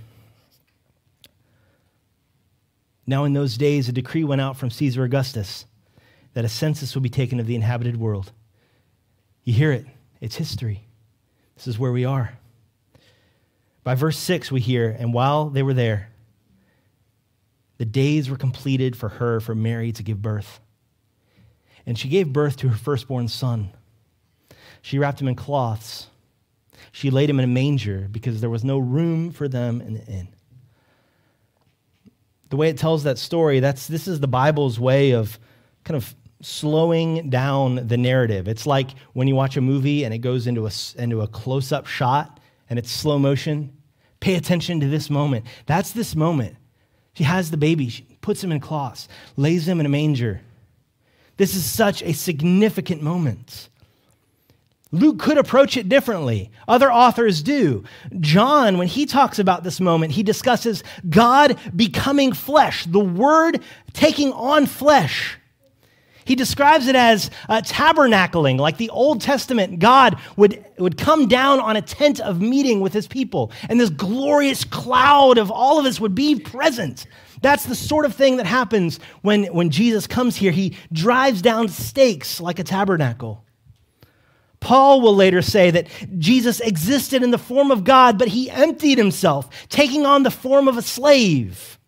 [3.07, 5.67] Now, in those days, a decree went out from Caesar Augustus
[6.35, 8.33] that a census will be taken of the inhabited world.
[9.45, 9.87] You hear it,
[10.21, 10.85] it's history.
[11.57, 12.37] This is where we are.
[13.85, 16.11] By verse 6, we hear, and while they were there,
[17.79, 20.61] the days were completed for her, for Mary, to give birth.
[21.87, 23.71] And she gave birth to her firstborn son.
[24.81, 26.09] She wrapped him in cloths.
[26.93, 30.05] She laid him in a manger because there was no room for them in the
[30.07, 30.29] inn.
[32.51, 35.39] The way it tells that story, that's, this is the Bible's way of
[35.85, 38.49] kind of slowing down the narrative.
[38.49, 41.73] It's like when you watch a movie and it goes into a, into a close
[41.73, 43.73] up shot and it's slow motion.
[44.21, 45.47] Pay attention to this moment.
[45.67, 46.57] That's this moment.
[47.15, 50.41] She has the baby, she puts him in cloths, lays him in a manger.
[51.37, 53.69] This is such a significant moment.
[54.93, 56.51] Luke could approach it differently.
[56.69, 57.85] Other authors do.
[58.21, 63.61] John, when he talks about this moment, he discusses God becoming flesh, the Word
[63.93, 65.39] taking on flesh.
[66.25, 69.79] He describes it as uh, tabernacling, like the Old Testament.
[69.79, 73.91] God would, would come down on a tent of meeting with his people, and this
[73.91, 77.07] glorious cloud of all of us would be present.
[77.43, 80.51] That's the sort of thing that happens when, when Jesus comes here.
[80.51, 83.45] He drives down stakes like a tabernacle.
[84.61, 88.97] Paul will later say that Jesus existed in the form of God, but he emptied
[88.97, 91.79] himself, taking on the form of a slave.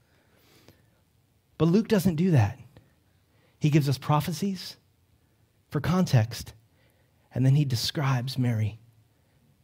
[1.57, 2.59] But Luke doesn't do that.
[3.67, 4.77] He gives us prophecies
[5.71, 6.53] for context,
[7.35, 8.79] and then he describes Mary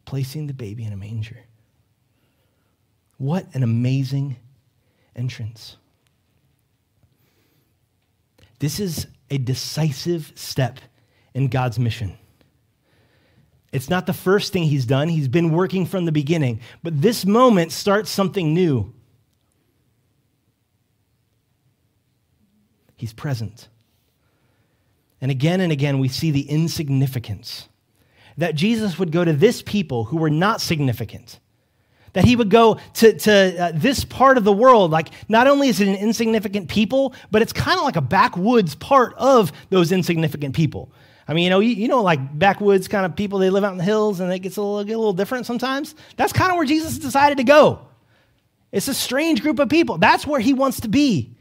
[0.03, 1.37] placing the baby in a manger.
[3.15, 4.35] What an amazing
[5.15, 5.77] entrance.
[8.59, 10.79] This is a decisive step
[11.33, 12.17] in God's mission.
[13.71, 16.59] It's not the first thing he's done, he's been working from the beginning.
[16.83, 18.93] But this moment starts something new.
[22.97, 23.69] He's present.
[25.23, 27.69] And again and again, we see the insignificance
[28.35, 31.39] that Jesus would go to this people who were not significant.
[32.11, 34.91] That he would go to, to uh, this part of the world.
[34.91, 38.75] Like, not only is it an insignificant people, but it's kind of like a backwoods
[38.75, 40.91] part of those insignificant people.
[41.25, 43.71] I mean, you know, you, you, know, like backwoods kind of people, they live out
[43.71, 45.95] in the hills and it gets a little, get a little different sometimes.
[46.17, 47.79] That's kind of where Jesus decided to go.
[48.73, 49.99] It's a strange group of people.
[49.99, 51.37] That's where he wants to be.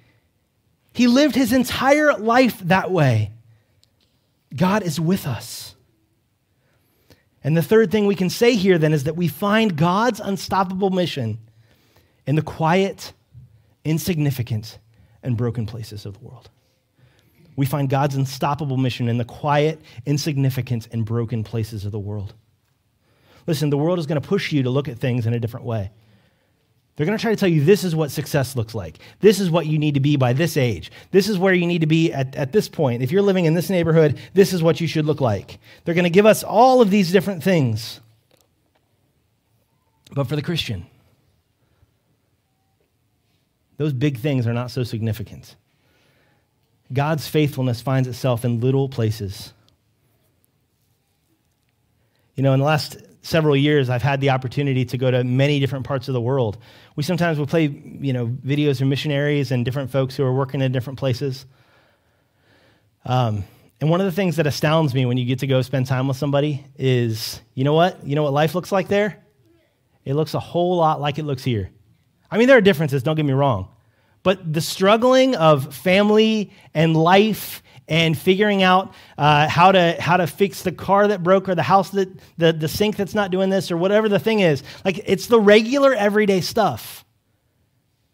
[0.92, 3.32] He lived his entire life that way.
[4.54, 5.74] God is with us.
[7.44, 10.90] And the third thing we can say here then is that we find God's unstoppable
[10.90, 11.38] mission
[12.26, 13.12] in the quiet,
[13.84, 14.78] insignificant,
[15.22, 16.50] and broken places of the world.
[17.56, 22.34] We find God's unstoppable mission in the quiet, insignificant, and broken places of the world.
[23.46, 25.66] Listen, the world is going to push you to look at things in a different
[25.66, 25.90] way.
[26.96, 28.98] They're going to try to tell you this is what success looks like.
[29.20, 30.92] This is what you need to be by this age.
[31.10, 33.02] This is where you need to be at, at this point.
[33.02, 35.58] If you're living in this neighborhood, this is what you should look like.
[35.84, 38.00] They're going to give us all of these different things.
[40.14, 40.86] But for the Christian,
[43.78, 45.56] those big things are not so significant.
[46.92, 49.54] God's faithfulness finds itself in little places.
[52.34, 55.60] You know, in the last several years, I've had the opportunity to go to many
[55.60, 56.58] different parts of the world.
[56.96, 60.60] We sometimes will play, you know, videos of missionaries and different folks who are working
[60.60, 61.46] in different places.
[63.04, 63.44] Um,
[63.80, 66.06] and one of the things that astounds me when you get to go spend time
[66.06, 68.04] with somebody is, you know what?
[68.06, 69.24] You know what life looks like there?
[70.04, 71.70] It looks a whole lot like it looks here.
[72.30, 73.68] I mean, there are differences, don't get me wrong.
[74.22, 77.62] But the struggling of family and life
[77.92, 81.62] and figuring out uh, how, to, how to fix the car that broke or the
[81.62, 84.62] house that the, the sink that's not doing this or whatever the thing is.
[84.82, 87.04] Like it's the regular everyday stuff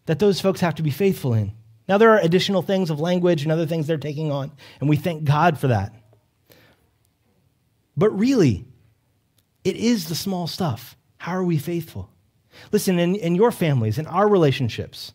[0.07, 1.53] that those folks have to be faithful in.
[1.89, 4.51] Now there are additional things of language and other things they're taking on
[4.81, 5.95] and we thank god for that.
[7.97, 8.65] But really
[9.63, 10.97] it is the small stuff.
[11.19, 12.11] How are we faithful?
[12.73, 15.13] Listen in, in your families in our relationships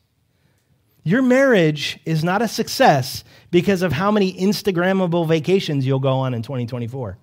[1.03, 6.33] your marriage is not a success because of how many Instagrammable vacations you'll go on
[6.33, 7.17] in 2024.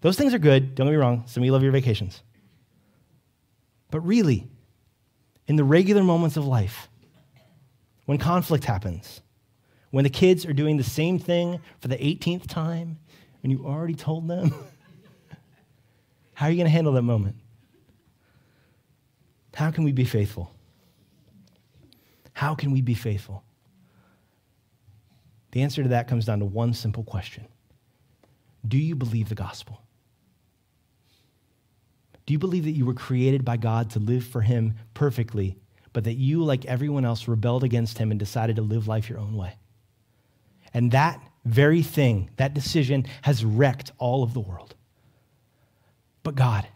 [0.00, 1.24] Those things are good, don't get me wrong.
[1.26, 2.22] Some of you love your vacations.
[3.90, 4.48] But really,
[5.46, 6.88] in the regular moments of life,
[8.04, 9.22] when conflict happens,
[9.90, 12.98] when the kids are doing the same thing for the 18th time
[13.42, 14.52] and you already told them,
[16.34, 17.36] how are you going to handle that moment?
[19.54, 20.54] How can we be faithful?
[22.32, 23.42] How can we be faithful?
[25.52, 27.46] The answer to that comes down to one simple question
[28.66, 29.82] Do you believe the gospel?
[32.26, 35.56] Do you believe that you were created by God to live for Him perfectly,
[35.94, 39.18] but that you, like everyone else, rebelled against Him and decided to live life your
[39.18, 39.54] own way?
[40.74, 44.74] And that very thing, that decision, has wrecked all of the world.
[46.22, 46.68] But God,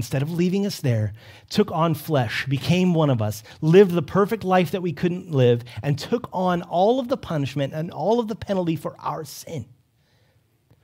[0.00, 1.12] instead of leaving us there,
[1.50, 5.62] took on flesh, became one of us, lived the perfect life that we couldn't live,
[5.82, 9.66] and took on all of the punishment and all of the penalty for our sin.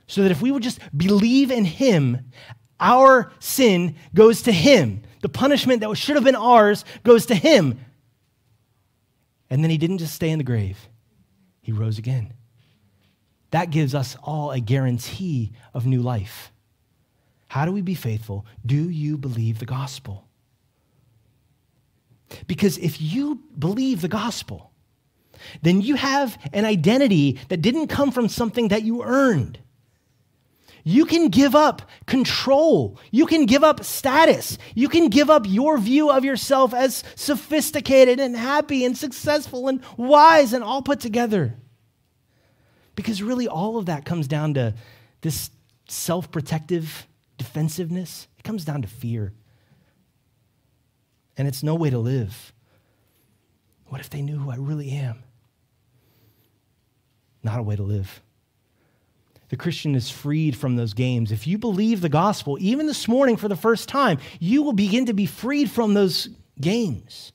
[0.05, 2.31] So that if we would just believe in Him,
[2.79, 5.01] our sin goes to Him.
[5.21, 7.79] The punishment that should have been ours goes to Him.
[9.49, 10.77] And then He didn't just stay in the grave,
[11.59, 12.33] He rose again.
[13.49, 16.51] That gives us all a guarantee of new life.
[17.47, 18.45] How do we be faithful?
[18.65, 20.27] Do you believe the gospel?
[22.45, 24.71] Because if you believe the gospel,
[25.61, 29.59] then you have an identity that didn't come from something that you earned.
[30.83, 32.97] You can give up control.
[33.11, 34.57] You can give up status.
[34.73, 39.81] You can give up your view of yourself as sophisticated and happy and successful and
[39.97, 41.55] wise and all put together.
[42.95, 44.75] Because really, all of that comes down to
[45.21, 45.51] this
[45.89, 47.05] self protective
[47.37, 49.33] defensiveness, it comes down to fear.
[51.37, 52.53] And it's no way to live.
[53.87, 55.23] What if they knew who I really am?
[57.43, 58.21] Not a way to live.
[59.49, 61.31] The Christian is freed from those games.
[61.31, 65.05] If you believe the gospel, even this morning for the first time, you will begin
[65.05, 66.29] to be freed from those
[66.59, 67.31] games.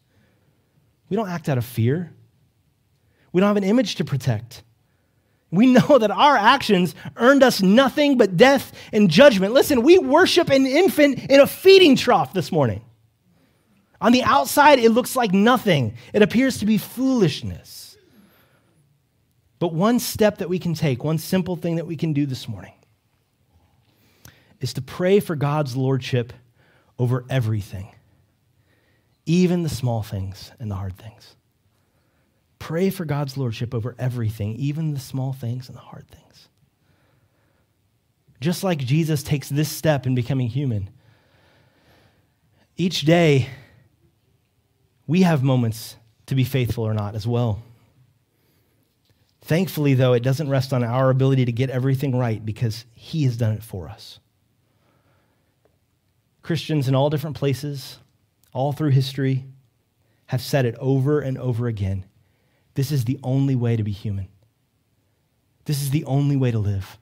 [1.09, 2.13] We don't act out of fear.
[3.33, 4.63] We don't have an image to protect.
[5.53, 9.53] We know that our actions earned us nothing but death and judgment.
[9.53, 12.83] Listen, we worship an infant in a feeding trough this morning.
[14.01, 17.97] On the outside, it looks like nothing, it appears to be foolishness.
[19.61, 22.49] But one step that we can take, one simple thing that we can do this
[22.49, 22.73] morning,
[24.61, 26.33] is to pray for God's lordship
[26.99, 27.95] over everything,
[29.27, 31.37] even the small things and the hard things.
[32.63, 36.47] Pray for God's lordship over everything, even the small things and the hard things.
[38.41, 40.89] Just like Jesus takes this step in becoming human,
[42.77, 43.49] each day
[45.09, 45.97] we have moments
[46.27, 47.65] to be faithful or not as well.
[49.41, 53.37] Thankfully, though, it doesn't rest on our ability to get everything right because He has
[53.37, 54.21] done it for us.
[56.43, 57.99] Christians in all different places,
[58.53, 59.47] all through history,
[60.27, 62.05] have said it over and over again
[62.75, 64.29] this is the only way to be human.
[65.65, 66.99] This is the only way to live.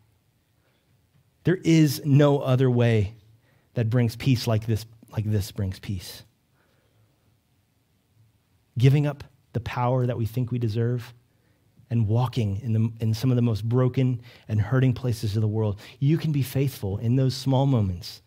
[1.44, 3.14] There is no other way
[3.74, 6.24] that brings peace like this, like this brings peace.
[8.76, 11.14] Giving up the power that we think we deserve
[11.90, 15.48] and walking in, the, in some of the most broken and hurting places of the
[15.48, 15.80] world.
[15.98, 18.22] You can be faithful in those small moments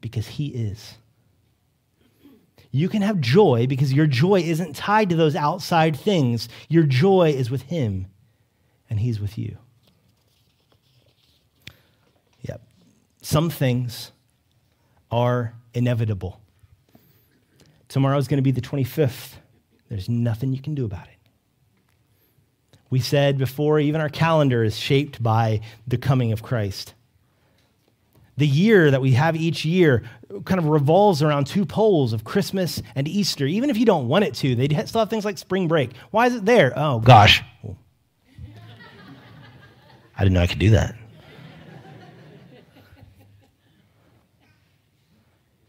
[0.00, 0.96] because He is.
[2.74, 6.48] You can have joy because your joy isn't tied to those outside things.
[6.68, 8.06] Your joy is with Him,
[8.88, 9.58] and He's with you.
[12.40, 12.62] Yep.
[13.20, 14.10] Some things
[15.10, 16.40] are inevitable.
[17.88, 19.34] Tomorrow is going to be the 25th.
[19.90, 21.18] There's nothing you can do about it.
[22.88, 26.94] We said before, even our calendar is shaped by the coming of Christ.
[28.38, 30.04] The year that we have each year
[30.44, 33.46] kind of revolves around two poles of Christmas and Easter.
[33.46, 35.94] Even if you don't want it to, they still have things like spring break.
[36.10, 36.72] Why is it there?
[36.74, 37.42] Oh, gosh.
[40.16, 40.96] I didn't know I could do that.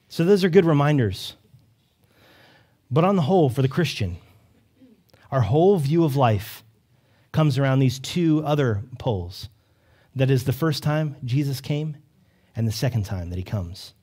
[0.07, 1.36] So, those are good reminders.
[2.91, 4.18] But on the whole, for the Christian,
[5.32, 6.64] our whole view of life
[7.32, 9.49] comes around these two other poles.
[10.16, 11.97] That is the first time Jesus came
[12.55, 13.93] and the second time that he comes.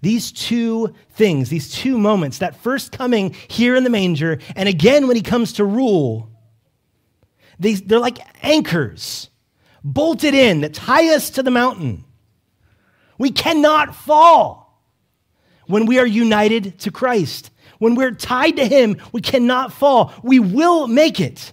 [0.00, 5.06] These two things, these two moments, that first coming here in the manger, and again
[5.06, 6.28] when he comes to rule,
[7.58, 9.30] they, they're like anchors
[9.84, 12.04] bolted in that tie us to the mountain.
[13.18, 14.82] We cannot fall
[15.66, 17.50] when we are united to Christ.
[17.78, 20.12] When we're tied to him, we cannot fall.
[20.22, 21.52] We will make it.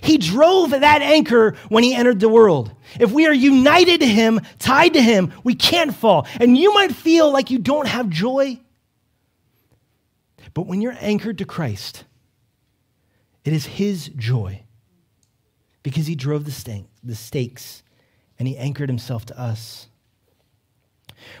[0.00, 2.72] He drove that anchor when he entered the world.
[2.98, 6.26] If we are united to him, tied to him, we can't fall.
[6.40, 8.60] And you might feel like you don't have joy.
[10.54, 12.04] But when you're anchored to Christ,
[13.44, 14.62] it is his joy
[15.82, 17.82] because he drove the, the stakes
[18.38, 19.88] and he anchored himself to us.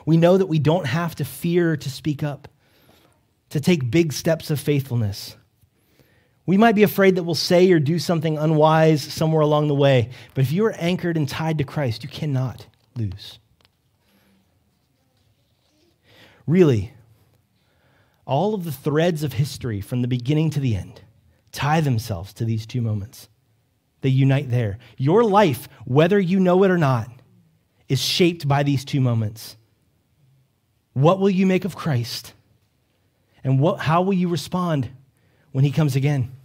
[0.04, 2.48] We know that we don't have to fear to speak up,
[3.50, 5.36] to take big steps of faithfulness.
[6.46, 10.10] We might be afraid that we'll say or do something unwise somewhere along the way,
[10.34, 12.66] but if you are anchored and tied to Christ, you cannot
[12.96, 13.40] lose.
[16.46, 16.92] Really,
[18.24, 21.02] all of the threads of history from the beginning to the end
[21.50, 23.28] tie themselves to these two moments.
[24.02, 24.78] They unite there.
[24.96, 27.08] Your life, whether you know it or not,
[27.88, 29.56] is shaped by these two moments.
[30.92, 32.34] What will you make of Christ?
[33.42, 34.90] And what, how will you respond
[35.56, 36.36] when he comes again?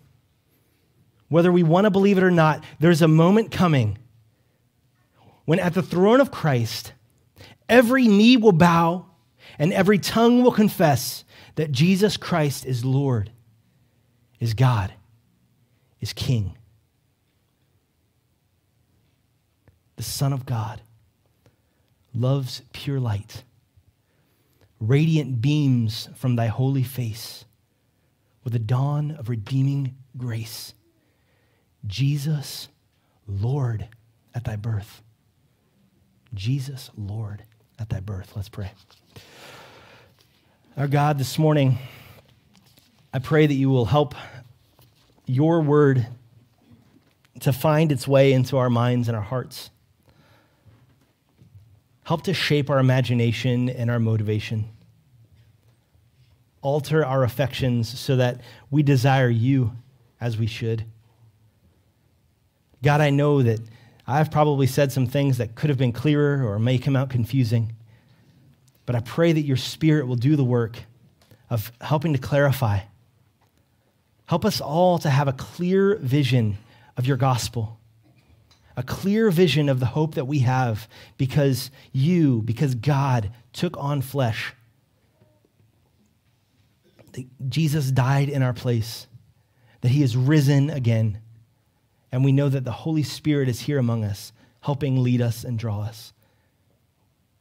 [1.31, 3.97] whether we want to believe it or not, there's a moment coming
[5.45, 6.91] when at the throne of Christ,
[7.69, 9.05] every knee will bow
[9.57, 11.23] and every tongue will confess
[11.55, 13.31] that Jesus Christ is Lord,
[14.41, 14.91] is God,
[16.01, 16.57] is King,
[19.95, 20.81] the Son of God,
[22.13, 23.45] loves pure light,
[24.81, 27.45] radiant beams from thy holy face,
[28.43, 30.73] with the dawn of redeeming grace.
[31.85, 32.67] Jesus,
[33.27, 33.87] Lord,
[34.33, 35.01] at thy birth.
[36.33, 37.43] Jesus, Lord,
[37.79, 38.33] at thy birth.
[38.35, 38.71] Let's pray.
[40.77, 41.77] Our God, this morning,
[43.13, 44.15] I pray that you will help
[45.25, 46.07] your word
[47.41, 49.69] to find its way into our minds and our hearts.
[52.03, 54.69] Help to shape our imagination and our motivation.
[56.61, 59.73] Alter our affections so that we desire you
[60.19, 60.85] as we should.
[62.83, 63.59] God, I know that
[64.07, 67.73] I've probably said some things that could have been clearer or may come out confusing.
[68.85, 70.79] But I pray that your spirit will do the work
[71.49, 72.79] of helping to clarify.
[74.25, 76.57] Help us all to have a clear vision
[76.97, 77.79] of your gospel,
[78.75, 80.87] a clear vision of the hope that we have
[81.17, 84.53] because you, because God took on flesh.
[87.47, 89.07] Jesus died in our place,
[89.81, 91.19] that he is risen again
[92.11, 95.57] and we know that the Holy Spirit is here among us, helping lead us and
[95.57, 96.13] draw us.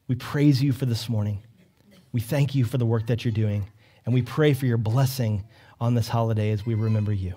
[0.07, 1.43] We praise you for this morning.
[2.13, 3.69] We thank you for the work that you're doing.
[4.05, 5.45] And we pray for your blessing
[5.81, 7.35] on this holiday as we remember you.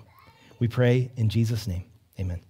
[0.58, 1.84] We pray in Jesus' name.
[2.18, 2.40] Amen.